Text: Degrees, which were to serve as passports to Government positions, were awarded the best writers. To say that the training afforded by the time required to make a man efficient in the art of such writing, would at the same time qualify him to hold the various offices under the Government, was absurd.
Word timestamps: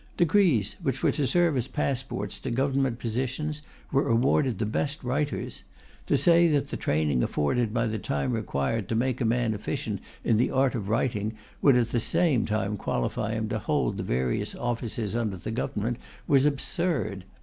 Degrees, 0.17 0.77
which 0.81 1.03
were 1.03 1.11
to 1.11 1.27
serve 1.27 1.55
as 1.55 1.67
passports 1.67 2.39
to 2.39 2.49
Government 2.49 2.97
positions, 2.97 3.61
were 3.91 4.09
awarded 4.09 4.57
the 4.57 4.65
best 4.65 5.03
writers. 5.03 5.61
To 6.07 6.17
say 6.17 6.47
that 6.47 6.69
the 6.69 6.75
training 6.75 7.21
afforded 7.21 7.71
by 7.71 7.85
the 7.85 7.99
time 7.99 8.31
required 8.31 8.89
to 8.89 8.95
make 8.95 9.21
a 9.21 9.25
man 9.25 9.53
efficient 9.53 10.01
in 10.23 10.37
the 10.37 10.49
art 10.49 10.73
of 10.73 10.85
such 10.85 10.89
writing, 10.89 11.37
would 11.61 11.75
at 11.75 11.91
the 11.91 11.99
same 11.99 12.47
time 12.47 12.77
qualify 12.77 13.35
him 13.35 13.47
to 13.49 13.59
hold 13.59 13.97
the 13.97 14.03
various 14.03 14.55
offices 14.55 15.15
under 15.15 15.37
the 15.37 15.51
Government, 15.51 15.97
was 16.27 16.45
absurd. 16.45 17.23